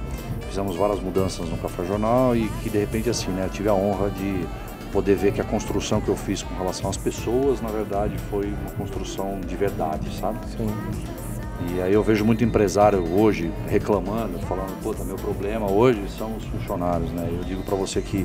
fizemos 0.49 0.76
várias 0.76 1.00
mudanças 1.00 1.49
no 1.49 1.56
Café 1.58 1.84
Jornal 1.84 2.37
e 2.37 2.49
que 2.62 2.70
de 2.70 2.78
repente 2.78 3.11
assim, 3.11 3.30
né, 3.30 3.49
tive 3.52 3.68
a 3.68 3.75
honra 3.75 4.11
de 4.11 4.46
poder 4.92 5.16
ver 5.16 5.32
que 5.32 5.40
a 5.40 5.44
construção 5.44 6.00
que 6.00 6.08
eu 6.08 6.16
fiz 6.16 6.42
com 6.42 6.54
relação 6.54 6.88
às 6.88 6.96
pessoas, 6.96 7.61
na 7.61 7.68
verdade, 7.68 8.16
foi 8.30 8.46
uma 8.46 8.70
construção 8.78 9.40
de 9.40 9.56
verdade, 9.56 10.08
sabe? 10.16 10.38
Sim. 10.56 10.68
E 11.68 11.80
aí 11.80 11.92
eu 11.92 12.02
vejo 12.02 12.25
muito 12.25 12.44
empresário 12.44 13.02
hoje 13.18 13.50
reclamando, 13.66 14.38
falando, 14.40 14.80
puta, 14.82 15.02
meu 15.02 15.16
problema 15.16 15.68
hoje 15.70 16.00
são 16.16 16.37
os 16.37 16.44
funcionários, 16.44 17.11
né? 17.11 17.28
Eu 17.28 17.42
digo 17.44 17.62
para 17.64 17.75
você 17.75 18.00
que 18.00 18.25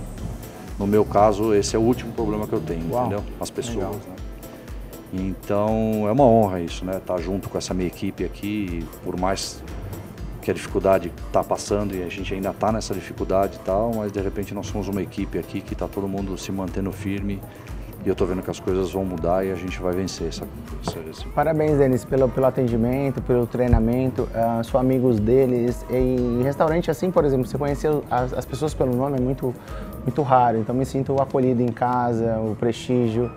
no 0.77 0.86
meu 0.86 1.03
caso 1.03 1.53
esse 1.55 1.75
é 1.75 1.79
o 1.79 1.81
último 1.81 2.12
problema 2.13 2.48
que 2.48 2.53
eu 2.53 2.62
tenho, 2.62 2.91
Uau. 2.91 3.07
entendeu? 3.07 3.24
As 3.39 3.50
pessoas, 3.50 3.77
Legal. 3.77 3.93
né? 3.93 4.15
Então 5.13 6.07
é 6.07 6.11
uma 6.11 6.25
honra 6.25 6.61
isso, 6.61 6.85
né? 6.85 6.97
Estar 6.97 7.15
tá 7.15 7.21
junto 7.21 7.49
com 7.49 7.57
essa 7.57 7.73
minha 7.73 7.87
equipe 7.87 8.23
aqui, 8.23 8.85
por 9.03 9.19
mais 9.19 9.61
que 10.41 10.51
a 10.51 10.53
dificuldade 10.53 11.11
está 11.27 11.43
passando 11.43 11.95
e 11.95 12.03
a 12.03 12.09
gente 12.09 12.33
ainda 12.33 12.49
está 12.51 12.71
nessa 12.71 12.93
dificuldade 12.93 13.57
e 13.57 13.65
tal, 13.65 13.91
mas 13.95 14.11
de 14.11 14.21
repente 14.21 14.53
nós 14.53 14.67
somos 14.67 14.87
uma 14.87 15.01
equipe 15.01 15.37
aqui 15.37 15.61
que 15.61 15.73
está 15.73 15.87
todo 15.87 16.07
mundo 16.07 16.37
se 16.37 16.51
mantendo 16.51 16.91
firme 16.91 17.41
E 18.05 18.07
eu 18.07 18.13
estou 18.13 18.25
vendo 18.25 18.41
que 18.41 18.49
as 18.49 18.59
coisas 18.59 18.91
vão 18.91 19.03
mudar 19.03 19.45
e 19.45 19.51
a 19.51 19.55
gente 19.55 19.79
vai 19.81 19.93
vencer 19.93 20.29
essa, 20.29 20.47
essa, 20.87 21.27
Parabéns, 21.35 21.77
Denis, 21.77 22.05
pelo, 22.05 22.29
pelo 22.29 22.45
atendimento, 22.45 23.21
pelo 23.21 23.45
treinamento. 23.45 24.23
Uh, 24.23 24.63
sou 24.63 24.79
amigos 24.79 25.19
deles. 25.19 25.85
E 25.89 26.41
restaurante 26.43 26.89
assim, 26.89 27.11
por 27.11 27.25
exemplo, 27.25 27.45
você 27.45 27.57
conhecer 27.57 27.91
as, 28.09 28.31
as, 28.31 28.45
pessoas 28.45 28.73
pelo 28.73 28.95
nome 28.95 29.17
é 29.17 29.21
muito, 29.21 29.53
muito 30.03 30.21
raro. 30.21 30.57
Então 30.59 30.73
me 30.73 30.85
sinto 30.85 31.21
acolhido 31.21 31.61
em 31.61 31.71
casa, 31.71 32.39
o 32.39 32.55
prestígio. 32.55 33.29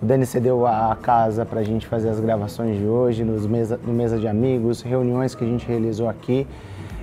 O 0.00 0.06
Denis 0.06 0.28
cedeu 0.28 0.66
a 0.66 0.96
casa 1.00 1.44
para 1.44 1.60
a 1.60 1.64
gente 1.64 1.86
fazer 1.86 2.08
as 2.08 2.20
gravações 2.20 2.78
de 2.78 2.86
hoje, 2.86 3.24
nos 3.24 3.46
mesa, 3.46 3.80
no 3.84 3.92
Mesa 3.92 4.18
de 4.18 4.28
Amigos, 4.28 4.80
reuniões 4.80 5.34
que 5.34 5.44
a 5.44 5.46
gente 5.46 5.66
realizou 5.66 6.08
aqui. 6.08 6.46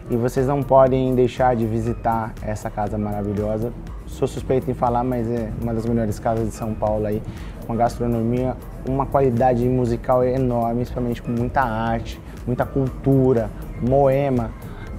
E 0.10 0.16
vocês 0.16 0.48
não 0.48 0.62
podem 0.62 1.14
deixar 1.16 1.56
de 1.56 1.66
visitar 1.66 2.34
essa 2.42 2.70
casa 2.70 2.98
maravilhosa 2.98 3.74
sou 4.08 4.28
suspeito 4.28 4.70
em 4.70 4.74
falar, 4.74 5.04
mas 5.04 5.30
é 5.30 5.52
uma 5.62 5.74
das 5.74 5.86
melhores 5.86 6.20
casas 6.20 6.48
de 6.48 6.54
São 6.54 6.74
Paulo 6.74 7.06
aí, 7.06 7.22
uma 7.68 7.76
gastronomia, 7.76 8.56
uma 8.88 9.06
qualidade 9.06 9.68
musical 9.68 10.24
enorme, 10.24 10.76
principalmente 10.76 11.22
com 11.22 11.32
muita 11.32 11.62
arte, 11.62 12.20
muita 12.46 12.66
cultura, 12.66 13.50
moema, 13.82 14.52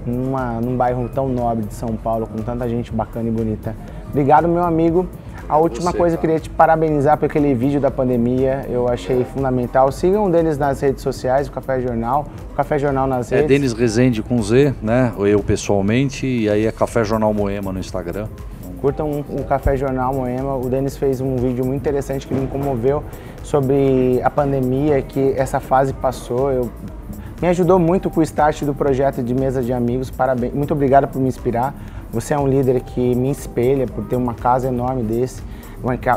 numa, 0.05 0.61
num 0.61 0.76
bairro 0.76 1.09
tão 1.09 1.29
nobre 1.29 1.65
de 1.65 1.75
São 1.75 1.97
Paulo, 1.97 2.26
com 2.26 2.43
tanta 2.43 2.69
gente 2.69 2.93
bacana 2.93 3.29
e 3.29 3.33
bonita. 3.33 3.75
Obrigado, 4.09 4.47
meu 4.49 4.65
amigo. 4.65 5.07
A 5.49 5.59
última 5.59 5.93
Você, 5.93 5.97
coisa, 5.97 6.17
eu 6.17 6.21
queria 6.21 6.41
te 6.41 6.50
parabenizar 6.50 7.17
por 7.17 7.26
aquele 7.26 7.55
vídeo 7.55 7.81
da 7.81 7.88
pandemia, 7.91 8.67
eu 8.69 8.88
achei 8.88 9.25
fundamental. 9.25 9.93
Sigam 9.93 10.29
deles 10.29 10.59
nas 10.59 10.81
redes 10.81 11.03
sociais, 11.03 11.47
o 11.47 11.53
Café 11.53 11.81
Jornal, 11.81 12.26
o 12.50 12.55
Café 12.55 12.81
Jornal 12.81 13.07
nas 13.07 13.31
é 13.31 13.37
redes. 13.37 13.50
É 13.50 13.55
Denis 13.55 13.73
Rezende 13.73 14.23
com 14.25 14.43
Z, 14.43 14.75
né? 14.83 15.12
Eu 15.19 15.41
pessoalmente, 15.45 16.26
e 16.26 16.50
aí 16.50 16.67
é 16.67 16.73
Café 16.73 17.05
Jornal 17.05 17.33
Moema 17.33 17.73
no 17.73 17.79
Instagram. 17.79 18.26
Curtam 18.81 19.25
o 19.29 19.45
Café 19.45 19.76
Jornal 19.76 20.12
Moema. 20.12 20.57
O 20.57 20.69
Denis 20.69 20.97
fez 20.97 21.21
um 21.21 21.37
vídeo 21.37 21.65
muito 21.65 21.81
interessante 21.81 22.26
que 22.26 22.35
me 22.35 22.47
comoveu 22.49 23.05
sobre 23.43 24.21
a 24.25 24.31
pandemia, 24.31 25.00
que 25.00 25.33
essa 25.37 25.61
fase 25.61 25.93
passou. 25.93 26.50
Eu, 26.50 26.71
me 27.41 27.49
ajudou 27.49 27.79
muito 27.79 28.11
com 28.11 28.21
o 28.21 28.23
start 28.23 28.62
do 28.65 28.75
projeto 28.75 29.23
de 29.23 29.35
mesa 29.35 29.62
de 29.62 29.73
amigos. 29.73 30.11
Parabéns. 30.11 30.53
Muito 30.53 30.75
obrigado 30.75 31.07
por 31.07 31.21
me 31.21 31.29
inspirar. 31.29 31.75
Você 32.17 32.33
é 32.33 32.39
um 32.39 32.49
líder 32.49 32.81
que 32.81 33.15
me 33.15 33.31
espelha 33.31 33.87
por 33.87 34.03
ter 34.07 34.17
uma 34.17 34.33
casa 34.33 34.69
enorme 34.69 35.03
desse, 35.03 35.43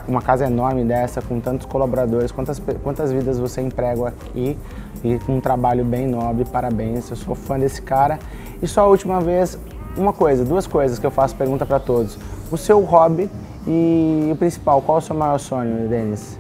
uma, 0.08 0.22
casa 0.22 0.46
enorme 0.46 0.86
dessa, 0.86 1.22
com 1.22 1.42
tantos 1.42 1.66
colaboradores. 1.66 2.32
Quantas, 2.32 2.58
quantas 2.82 3.12
vidas 3.12 3.38
você 3.38 3.60
emprega 3.60 4.08
aqui 4.08 4.58
e 5.04 5.20
com 5.20 5.36
um 5.36 5.42
trabalho 5.42 5.84
bem 5.84 6.08
nobre. 6.08 6.46
Parabéns. 6.46 7.10
Eu 7.10 7.18
sou 7.18 7.36
fã 7.36 7.60
desse 7.60 7.82
cara. 7.82 8.18
E 8.62 8.68
só 8.68 8.86
a 8.86 8.88
última 8.88 9.20
vez, 9.20 9.60
uma 9.98 10.14
coisa, 10.14 10.46
duas 10.46 10.66
coisas 10.66 10.98
que 10.98 11.06
eu 11.06 11.12
faço 11.12 11.36
pergunta 11.36 11.66
para 11.66 11.82
todos 11.82 12.18
o 12.50 12.58
seu 12.58 12.80
hobby 12.80 13.30
e 13.68 14.30
o 14.32 14.36
principal, 14.38 14.82
qual 14.82 15.00
é 15.00 15.02
o 15.02 15.04
seu 15.04 15.16
maior 15.16 15.38
sonho, 15.38 15.88
Denis? 15.90 16.40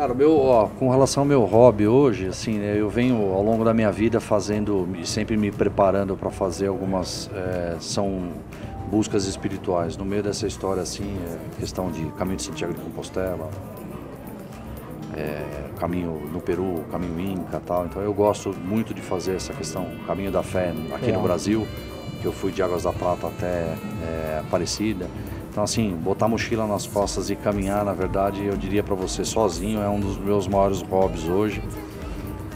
Cara, 0.00 0.14
meu, 0.14 0.34
ó, 0.34 0.66
com 0.66 0.88
relação 0.88 1.24
ao 1.24 1.26
meu 1.26 1.44
hobby 1.44 1.86
hoje, 1.86 2.26
assim, 2.26 2.54
né, 2.54 2.74
eu 2.74 2.88
venho 2.88 3.34
ao 3.34 3.42
longo 3.42 3.62
da 3.62 3.74
minha 3.74 3.92
vida 3.92 4.18
fazendo, 4.18 4.88
sempre 5.04 5.36
me 5.36 5.52
preparando 5.52 6.16
para 6.16 6.30
fazer 6.30 6.68
algumas, 6.68 7.30
é, 7.34 7.76
são 7.80 8.30
buscas 8.90 9.26
espirituais. 9.26 9.98
No 9.98 10.06
meio 10.06 10.22
dessa 10.22 10.46
história, 10.46 10.82
assim, 10.82 11.04
é 11.04 11.60
questão 11.60 11.90
de 11.90 12.02
caminho 12.12 12.38
de 12.38 12.44
Santiago 12.44 12.72
de 12.72 12.80
Compostela, 12.80 13.50
é, 15.14 15.68
caminho 15.78 16.18
no 16.32 16.40
Peru, 16.40 16.82
caminho 16.90 17.20
Inca 17.20 17.60
tal. 17.60 17.84
Então 17.84 18.00
eu 18.00 18.14
gosto 18.14 18.54
muito 18.54 18.94
de 18.94 19.02
fazer 19.02 19.36
essa 19.36 19.52
questão, 19.52 19.86
caminho 20.06 20.32
da 20.32 20.42
fé 20.42 20.72
aqui 20.94 21.12
no 21.12 21.20
Brasil 21.20 21.68
que 22.20 22.26
eu 22.26 22.32
fui 22.32 22.52
de 22.52 22.62
Águas 22.62 22.84
da 22.84 22.92
Prata 22.92 23.26
até 23.26 23.74
é, 24.02 24.40
Aparecida. 24.40 25.08
Então, 25.50 25.64
assim, 25.64 25.96
botar 25.96 26.28
mochila 26.28 26.66
nas 26.66 26.86
costas 26.86 27.28
e 27.28 27.34
caminhar, 27.34 27.84
na 27.84 27.92
verdade, 27.92 28.44
eu 28.44 28.56
diria 28.56 28.84
para 28.84 28.94
você, 28.94 29.24
sozinho, 29.24 29.82
é 29.82 29.88
um 29.88 29.98
dos 29.98 30.16
meus 30.16 30.46
maiores 30.46 30.80
hobbies 30.82 31.24
hoje. 31.24 31.62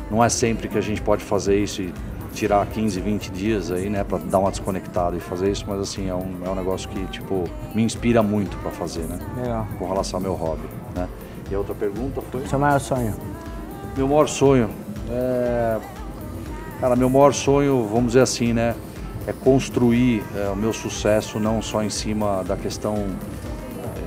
Não 0.09 0.23
é 0.23 0.29
sempre 0.29 0.69
que 0.69 0.79
a 0.79 0.81
gente 0.81 1.03
pode 1.03 1.25
fazer 1.25 1.61
isso 1.61 1.83
e 1.83 1.93
tirar 2.33 2.65
15, 2.67 3.01
20 3.01 3.31
dias 3.31 3.71
aí, 3.73 3.91
né, 3.91 4.05
para 4.05 4.19
dar 4.19 4.39
uma 4.39 4.51
desconectada 4.51 5.17
e 5.17 5.21
fazer 5.21 5.51
isso, 5.51 5.65
mas 5.67 5.81
assim, 5.81 6.09
é 6.09 6.15
um, 6.15 6.37
é 6.45 6.49
um 6.49 6.55
negócio 6.55 6.89
que, 6.89 7.05
tipo, 7.07 7.45
me 7.75 7.83
inspira 7.83 8.23
muito 8.23 8.57
para 8.59 8.71
fazer, 8.71 9.03
né? 9.03 9.19
Legal. 9.37 9.67
Com 9.79 9.89
relação 9.89 10.19
ao 10.19 10.23
meu 10.23 10.35
hobby, 10.35 10.69
né? 10.95 11.09
E 11.51 11.55
a 11.55 11.59
outra 11.59 11.75
pergunta 11.75 12.23
foi? 12.31 12.47
Seu 12.47 12.59
maior 12.59 12.81
sonho? 12.81 13.15
Meu 13.97 14.07
maior 14.07 14.29
sonho? 14.29 14.71
É... 15.11 15.81
Cara, 16.81 16.95
meu 16.95 17.11
maior 17.11 17.33
sonho, 17.33 17.89
vamos 17.91 18.09
dizer 18.09 18.21
assim, 18.21 18.53
né? 18.53 18.75
É 19.27 19.33
construir 19.33 20.23
é, 20.37 20.49
o 20.49 20.57
meu 20.57 20.73
sucesso 20.73 21.39
não 21.41 21.63
só 21.63 21.83
em 21.83 21.91
cima 21.91 22.43
da 22.45 22.57
questão 22.57 22.95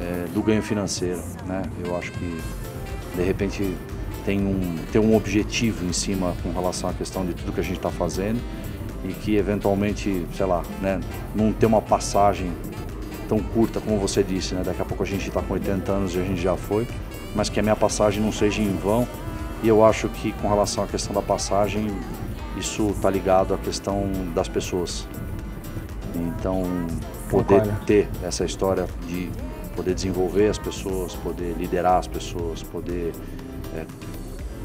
é, 0.02 0.28
do 0.34 0.42
ganho 0.42 0.62
financeiro, 0.62 1.22
né? 1.46 1.64
Eu 1.84 1.98
acho 1.98 2.12
que 2.12 2.42
de 3.16 3.24
repente 3.24 3.76
tem 4.24 4.40
um 4.40 4.76
tem 4.92 5.02
um 5.02 5.16
objetivo 5.16 5.86
em 5.86 5.94
cima 5.94 6.36
com 6.44 6.52
relação 6.52 6.90
à 6.90 6.94
questão 6.94 7.26
de 7.26 7.34
tudo 7.34 7.52
que 7.52 7.60
a 7.60 7.64
gente 7.64 7.78
está 7.78 7.90
fazendo 7.90 8.40
e 9.04 9.14
que 9.14 9.36
eventualmente, 9.36 10.26
sei 10.36 10.46
lá, 10.46 10.64
né, 10.82 11.00
não 11.34 11.54
ter 11.54 11.66
uma 11.66 11.82
passagem 11.82 12.52
tão 13.28 13.40
curta 13.40 13.80
como 13.80 13.98
você 14.00 14.24
disse, 14.24 14.56
né? 14.56 14.62
Daqui 14.64 14.82
a 14.82 14.86
pouco 14.86 15.04
a 15.04 15.06
gente 15.06 15.28
está 15.28 15.42
com 15.42 15.54
80 15.54 15.92
anos 15.92 16.16
e 16.16 16.20
a 16.20 16.24
gente 16.24 16.42
já 16.42 16.56
foi, 16.56 16.88
mas 17.36 17.50
que 17.50 17.60
a 17.60 17.64
minha 17.64 17.76
passagem 17.76 18.22
não 18.22 18.32
seja 18.32 18.62
em 18.62 18.76
vão. 18.76 19.08
E 19.64 19.68
eu 19.68 19.84
acho 19.84 20.08
que 20.10 20.32
com 20.34 20.48
relação 20.48 20.84
à 20.84 20.88
questão 20.88 21.14
da 21.14 21.22
passagem, 21.22 21.88
isso 22.58 22.90
está 22.90 23.10
ligado 23.10 23.54
à 23.54 23.58
questão 23.58 24.04
das 24.34 24.48
pessoas. 24.48 25.08
Então, 26.16 26.64
poder 27.30 27.62
Concordo. 27.62 27.86
ter 27.86 28.10
essa 28.24 28.44
história 28.44 28.88
de 29.08 29.30
poder 29.76 29.94
desenvolver 29.94 30.50
as 30.50 30.58
pessoas, 30.58 31.14
poder 31.16 31.56
liderar 31.58 32.00
as 32.00 32.08
pessoas, 32.08 32.64
poder 32.64 33.12
é, 33.76 33.86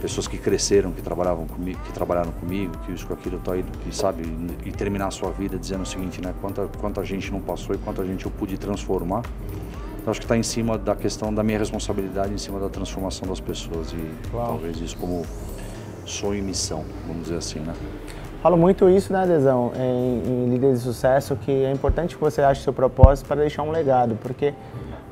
pessoas 0.01 0.27
que 0.27 0.39
cresceram, 0.39 0.91
que 0.91 1.03
trabalhavam 1.03 1.47
comigo, 1.47 1.79
que 1.85 1.93
trabalharam 1.93 2.33
comigo, 2.33 2.77
que 2.79 2.93
isso, 2.93 3.07
com 3.07 3.15
aquilo, 3.15 3.39
tá 3.39 3.53
aí, 3.53 3.65
que 3.85 3.95
sabe, 3.95 4.25
e 4.65 4.73
terminar 4.73 5.09
a 5.09 5.11
sua 5.11 5.31
vida 5.31 5.59
dizendo 5.59 5.83
o 5.83 5.87
seguinte, 5.87 6.21
né, 6.21 6.35
quanta, 6.41 6.69
quanta 6.81 7.05
gente 7.05 7.31
não 7.31 7.41
passou 7.41 7.75
e 7.75 7.79
quanta 7.79 8.05
gente 8.05 8.25
eu 8.25 8.31
pude 8.33 8.59
transformar. 8.59 9.23
Então, 10.01 10.11
acho 10.11 10.19
que 10.19 10.25
está 10.25 10.37
em 10.37 10.43
cima 10.43 10.77
da 10.77 10.97
questão 10.97 11.33
da 11.33 11.45
minha 11.45 11.59
responsabilidade, 11.59 12.35
em 12.35 12.39
cima 12.39 12.59
da 12.59 12.69
transformação 12.69 13.29
das 13.29 13.39
pessoas 13.39 13.93
e 13.93 14.35
Uau. 14.35 14.49
talvez 14.49 14.81
isso 14.81 14.97
como 14.97 15.25
sonho 16.05 16.39
e 16.39 16.43
missão, 16.43 16.85
vamos 17.07 17.25
dizer 17.25 17.37
assim, 17.37 17.61
né? 17.61 17.75
Falo 18.43 18.57
muito 18.57 18.89
isso, 18.91 19.13
né, 19.13 19.21
Adesão, 19.21 19.71
em, 19.77 20.23
em 20.27 20.49
líderes 20.51 20.79
de 20.79 20.85
sucesso, 20.85 21.37
que 21.37 21.51
é 21.51 21.71
importante 21.71 22.17
que 22.17 22.21
você 22.21 22.43
ache 22.43 22.61
seu 22.63 22.73
propósito 22.73 23.27
para 23.27 23.37
deixar 23.37 23.63
um 23.63 23.71
legado, 23.71 24.19
porque 24.21 24.53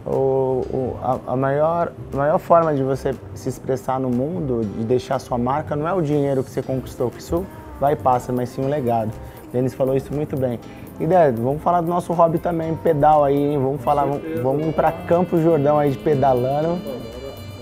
o, 0.05 0.11
o, 0.11 0.97
a, 1.01 1.19
a, 1.29 1.37
maior, 1.37 1.93
a 2.13 2.17
maior 2.17 2.39
forma 2.39 2.75
de 2.75 2.83
você 2.83 3.15
se 3.35 3.49
expressar 3.49 4.01
no 4.01 4.11
mundo, 4.11 4.63
de 4.65 4.85
deixar 4.85 5.21
sua 5.21 5.39
marca, 5.39 5.77
não 5.77 5.87
é 5.87 5.93
o 5.93 6.03
dinheiro 6.03 6.43
que 6.43 6.51
você 6.51 6.61
conquistou, 6.61 7.09
que 7.09 7.21
isso 7.21 7.47
vai 7.79 7.93
e 7.93 7.97
passa, 7.97 8.33
mas 8.33 8.49
sim 8.49 8.63
um 8.63 8.69
legado. 8.69 9.13
O 9.49 9.53
Denis 9.53 9.75
falou 9.75 9.95
isso 9.95 10.13
muito 10.13 10.37
bem. 10.37 10.59
E 10.99 11.07
Dé, 11.07 11.31
vamos 11.31 11.63
falar 11.63 11.81
do 11.83 11.87
nosso 11.87 12.13
hobby 12.13 12.39
também, 12.39 12.75
pedal 12.75 13.25
aí, 13.25 13.37
hein? 13.37 13.59
Vamos 13.59 13.81
falar, 13.81 14.05
vamos, 14.05 14.41
vamos 14.43 14.75
para 14.75 14.91
Campo 14.91 15.41
Jordão 15.41 15.79
aí 15.79 15.93
de 15.93 15.99
pedalando 15.99 16.79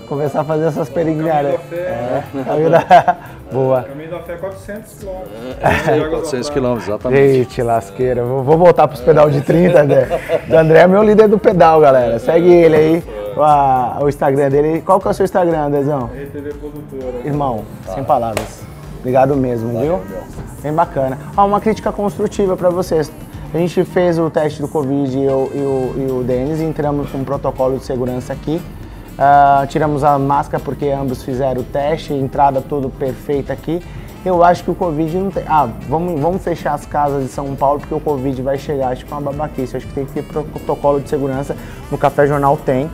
começar 0.09 0.41
a 0.41 0.43
fazer 0.43 0.65
essas 0.65 0.89
peregrinagens. 0.89 1.59
É, 1.71 2.23
caminho 2.43 2.69
da... 2.71 3.17
Boa. 3.51 3.83
Caminho 3.83 4.11
da 4.11 4.19
Fé 4.19 4.35
400 4.35 4.93
quilômetros. 4.93 5.31
É, 5.61 6.09
400 6.09 6.49
quilômetros, 6.49 6.87
exatamente. 6.87 7.33
Gente, 7.33 7.61
lasqueira. 7.61 8.23
Vou, 8.23 8.43
vou 8.43 8.57
voltar 8.57 8.87
para 8.87 8.95
os 8.95 9.01
pedal 9.01 9.29
de 9.29 9.41
30, 9.41 9.81
André. 9.81 10.07
O 10.49 10.57
André 10.57 10.79
é 10.79 10.87
meu 10.87 11.03
líder 11.03 11.27
do 11.27 11.37
pedal, 11.37 11.79
galera. 11.79 12.19
Segue 12.19 12.51
ele 12.51 12.75
aí, 12.75 13.03
o, 13.37 14.03
o 14.03 14.09
Instagram 14.09 14.49
dele. 14.49 14.81
Qual 14.81 14.99
que 14.99 15.07
é 15.07 15.11
o 15.11 15.13
seu 15.13 15.23
Instagram, 15.23 15.65
Andrezão? 15.65 16.07
RTV 16.07 16.53
Produtora. 16.55 17.25
Irmão, 17.25 17.63
tá. 17.85 17.93
sem 17.93 18.03
palavras. 18.03 18.63
Obrigado 18.99 19.35
mesmo, 19.35 19.73
Valeu, 19.73 19.97
viu? 19.97 20.07
Deus. 20.07 20.23
Bem 20.61 20.73
bacana. 20.73 21.17
Ah, 21.35 21.45
uma 21.45 21.61
crítica 21.61 21.91
construtiva 21.91 22.57
para 22.57 22.69
vocês. 22.69 23.11
A 23.53 23.57
gente 23.57 23.83
fez 23.83 24.19
o 24.19 24.29
teste 24.29 24.61
do 24.61 24.67
Covid 24.67 25.17
e 25.17 25.23
eu, 25.23 25.51
e 25.55 25.57
o, 25.57 25.95
e 25.97 26.11
o 26.11 26.23
Denis, 26.23 26.61
entramos 26.61 27.09
com 27.09 27.19
um 27.19 27.23
protocolo 27.23 27.77
de 27.77 27.85
segurança 27.85 28.33
aqui. 28.33 28.61
Uh, 29.19 29.67
tiramos 29.67 30.01
a 30.01 30.17
máscara 30.17 30.63
porque 30.63 30.87
ambos 30.87 31.23
fizeram 31.23 31.59
o 31.59 31.63
teste, 31.65 32.13
entrada 32.13 32.61
tudo 32.61 32.89
perfeita 32.89 33.51
aqui. 33.51 33.83
Eu 34.23 34.41
acho 34.41 34.63
que 34.63 34.71
o 34.71 34.75
Covid 34.75 35.17
não 35.17 35.29
tem. 35.29 35.43
Ah, 35.45 35.67
vamos, 35.89 36.21
vamos 36.21 36.41
fechar 36.41 36.73
as 36.73 36.85
casas 36.85 37.23
de 37.23 37.29
São 37.29 37.53
Paulo 37.53 37.81
porque 37.81 37.93
o 37.93 37.99
Covid 37.99 38.41
vai 38.41 38.57
chegar. 38.57 38.93
Acho 38.93 39.05
que 39.05 39.11
é 39.11 39.15
uma 39.17 39.29
babaquice. 39.29 39.75
Acho 39.75 39.87
que 39.87 39.93
tem 39.93 40.05
que 40.05 40.13
ter 40.13 40.23
protocolo 40.23 41.01
de 41.01 41.09
segurança. 41.09 41.55
No 41.91 41.97
Café 41.97 42.27
Jornal 42.27 42.55
tem. 42.55 42.89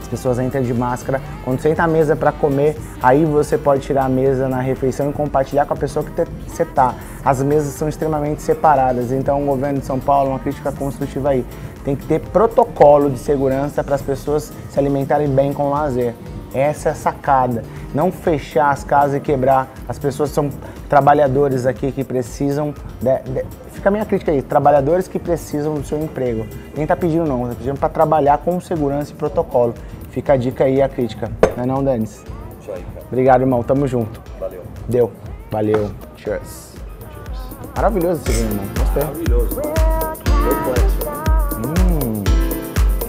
As 0.00 0.08
pessoas 0.08 0.38
entram 0.40 0.62
de 0.62 0.74
máscara. 0.74 1.20
Quando 1.44 1.60
senta 1.60 1.84
à 1.84 1.88
mesa 1.88 2.14
para 2.14 2.30
comer, 2.32 2.76
aí 3.00 3.24
você 3.24 3.56
pode 3.56 3.82
tirar 3.82 4.04
a 4.04 4.08
mesa 4.08 4.48
na 4.48 4.60
refeição 4.60 5.10
e 5.10 5.12
compartilhar 5.12 5.64
com 5.66 5.74
a 5.74 5.76
pessoa 5.76 6.04
que 6.04 6.12
você 6.46 6.64
está. 6.64 6.94
As 7.24 7.42
mesas 7.42 7.74
são 7.74 7.88
extremamente 7.88 8.42
separadas. 8.42 9.10
Então, 9.10 9.42
o 9.42 9.46
governo 9.46 9.80
de 9.80 9.86
São 9.86 9.98
Paulo, 9.98 10.30
uma 10.30 10.38
crítica 10.38 10.70
construtiva 10.70 11.30
aí 11.30 11.44
tem 11.84 11.96
que 11.96 12.06
ter 12.06 12.20
protocolo 12.20 13.10
de 13.10 13.18
segurança 13.18 13.82
para 13.82 13.94
as 13.94 14.02
pessoas 14.02 14.52
se 14.70 14.78
alimentarem 14.78 15.28
bem 15.28 15.52
com 15.52 15.70
lazer. 15.70 16.14
Essa 16.54 16.90
é 16.90 16.92
a 16.92 16.94
sacada. 16.94 17.64
Não 17.94 18.12
fechar 18.12 18.70
as 18.70 18.84
casas 18.84 19.16
e 19.16 19.20
quebrar. 19.20 19.68
As 19.88 19.98
pessoas 19.98 20.30
são 20.30 20.50
trabalhadores 20.88 21.66
aqui 21.66 21.90
que 21.90 22.04
precisam. 22.04 22.74
De, 23.00 23.18
de, 23.30 23.44
fica 23.72 23.88
a 23.88 23.92
minha 23.92 24.04
crítica 24.04 24.32
aí. 24.32 24.42
Trabalhadores 24.42 25.08
que 25.08 25.18
precisam 25.18 25.74
do 25.74 25.84
seu 25.84 25.98
emprego. 25.98 26.46
Nem 26.76 26.86
tá 26.86 26.94
pedindo, 26.94 27.24
não. 27.26 27.48
Tá 27.48 27.54
pedindo 27.54 27.78
para 27.78 27.88
trabalhar 27.88 28.38
com 28.38 28.60
segurança 28.60 29.12
e 29.12 29.14
protocolo. 29.14 29.74
Fica 30.10 30.34
a 30.34 30.36
dica 30.36 30.64
aí, 30.64 30.82
a 30.82 30.88
crítica. 30.88 31.30
Não 31.56 31.64
é, 31.64 31.66
não, 31.66 31.82
Danis? 31.82 32.22
Isso 32.60 32.70
aí. 32.70 32.84
Obrigado, 33.10 33.40
irmão. 33.40 33.62
Tamo 33.62 33.86
junto. 33.86 34.20
Valeu. 34.38 34.62
Deu. 34.88 35.10
Valeu. 35.50 35.90
Cheers. 36.16 36.74
Cheers. 37.14 37.72
Maravilhoso 37.74 38.22
esse 38.26 38.42
vídeo, 38.42 38.50
irmão. 38.50 38.66
Gostei. 38.78 39.04
Maravilhoso 39.04 41.01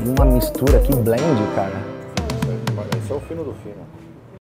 uma 0.05 0.25
mistura 0.25 0.79
que 0.79 0.95
blend, 0.95 1.55
cara. 1.55 1.75
Esse 2.98 3.12
é 3.12 3.15
o 3.15 3.19
fino 3.22 3.43
do 3.43 3.53
fino. 3.63 4.02